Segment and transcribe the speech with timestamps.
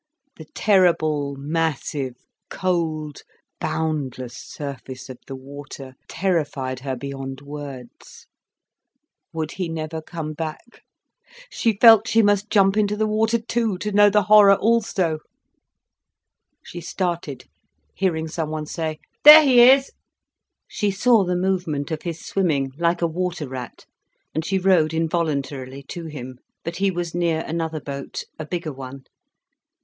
[0.37, 2.15] The terrible, massive,
[2.49, 3.21] cold,
[3.59, 8.25] boundless surface of the water terrified her beyond words.
[9.31, 10.81] Would he never come back?
[11.51, 15.19] She felt she must jump into the water too, to know the horror also.
[16.65, 17.45] She started,
[17.93, 19.91] hearing someone say: "There he is."
[20.67, 23.85] She saw the movement of his swimming, like a water rat.
[24.33, 26.39] And she rowed involuntarily to him.
[26.63, 29.03] But he was near another boat, a bigger one.